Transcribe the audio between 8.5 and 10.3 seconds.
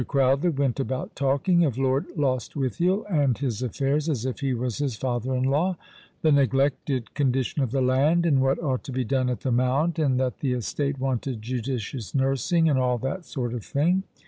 ought to be done at the Mount, and